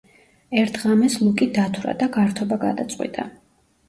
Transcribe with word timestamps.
ერთ 0.59 0.77
ღამეს 0.85 1.17
ლუკი 1.23 1.47
დათვრა 1.57 1.93
და 1.99 2.07
გართობა 2.15 2.57
გადაწყვიტა. 2.65 3.27